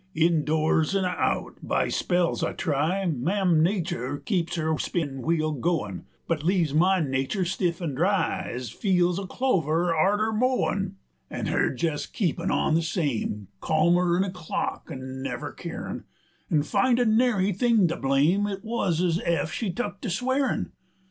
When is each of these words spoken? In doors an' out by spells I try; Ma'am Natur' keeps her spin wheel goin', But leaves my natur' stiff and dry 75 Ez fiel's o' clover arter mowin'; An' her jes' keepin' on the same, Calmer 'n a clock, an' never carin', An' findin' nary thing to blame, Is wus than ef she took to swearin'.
In 0.15 0.43
doors 0.45 0.95
an' 0.95 1.05
out 1.05 1.59
by 1.61 1.87
spells 1.89 2.43
I 2.43 2.53
try; 2.53 3.05
Ma'am 3.05 3.61
Natur' 3.61 4.17
keeps 4.17 4.55
her 4.55 4.75
spin 4.79 5.21
wheel 5.21 5.51
goin', 5.51 6.05
But 6.27 6.41
leaves 6.43 6.73
my 6.73 6.99
natur' 7.01 7.45
stiff 7.45 7.81
and 7.81 7.95
dry 7.95 8.45
75 8.45 8.55
Ez 8.55 8.69
fiel's 8.71 9.19
o' 9.19 9.27
clover 9.27 9.93
arter 9.93 10.33
mowin'; 10.33 10.95
An' 11.29 11.45
her 11.45 11.71
jes' 11.77 12.07
keepin' 12.07 12.49
on 12.49 12.73
the 12.73 12.81
same, 12.81 13.49
Calmer 13.59 14.17
'n 14.17 14.23
a 14.23 14.31
clock, 14.31 14.89
an' 14.91 15.21
never 15.21 15.51
carin', 15.51 16.05
An' 16.49 16.63
findin' 16.63 17.15
nary 17.15 17.53
thing 17.53 17.87
to 17.89 17.95
blame, 17.95 18.47
Is 18.47 18.63
wus 18.63 18.97
than 18.97 19.21
ef 19.23 19.51
she 19.53 19.71
took 19.71 20.01
to 20.01 20.09
swearin'. 20.09 20.71